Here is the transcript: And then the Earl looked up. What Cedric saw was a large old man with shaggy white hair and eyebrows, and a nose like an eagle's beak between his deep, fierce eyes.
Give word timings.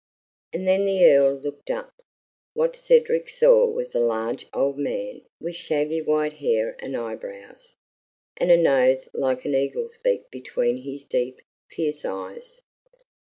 And 0.51 0.67
then 0.67 0.85
the 0.85 1.05
Earl 1.05 1.35
looked 1.35 1.69
up. 1.69 1.93
What 2.55 2.75
Cedric 2.75 3.29
saw 3.29 3.67
was 3.69 3.93
a 3.93 3.99
large 3.99 4.47
old 4.51 4.79
man 4.79 5.21
with 5.39 5.55
shaggy 5.55 6.01
white 6.01 6.33
hair 6.37 6.75
and 6.79 6.97
eyebrows, 6.97 7.75
and 8.35 8.49
a 8.49 8.57
nose 8.57 9.07
like 9.13 9.45
an 9.45 9.53
eagle's 9.53 9.99
beak 9.99 10.31
between 10.31 10.77
his 10.77 11.05
deep, 11.05 11.39
fierce 11.69 12.03
eyes. 12.03 12.61